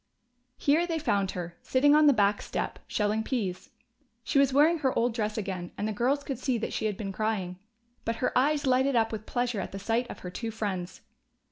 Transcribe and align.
Here 0.57 0.87
they 0.87 0.97
found 0.97 1.29
her, 1.37 1.55
sitting 1.61 1.93
on 1.93 2.07
the 2.07 2.11
back 2.11 2.41
step, 2.41 2.79
shelling 2.87 3.21
peas. 3.23 3.69
She 4.23 4.39
was 4.39 4.51
wearing 4.51 4.79
her 4.79 4.97
old 4.97 5.13
dress 5.13 5.37
again, 5.37 5.69
and 5.77 5.87
the 5.87 5.93
girls 5.93 6.23
could 6.23 6.39
see 6.39 6.57
that 6.57 6.73
she 6.73 6.87
had 6.87 6.97
been 6.97 7.11
crying. 7.11 7.59
But 8.03 8.15
her 8.15 8.35
eyes 8.35 8.65
lighted 8.65 8.95
up 8.95 9.11
with 9.11 9.27
pleasure 9.27 9.59
at 9.59 9.71
the 9.71 9.77
sight 9.77 10.09
of 10.09 10.17
her 10.21 10.31
two 10.31 10.49
friends. 10.49 11.01